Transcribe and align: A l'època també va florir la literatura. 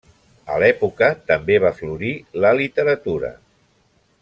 A 0.53 0.55
l'època 0.63 1.09
també 1.31 1.59
va 1.65 1.73
florir 1.81 2.11
la 2.47 2.55
literatura. 2.61 3.33